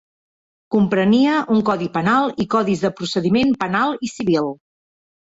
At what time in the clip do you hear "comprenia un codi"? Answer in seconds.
0.75-1.91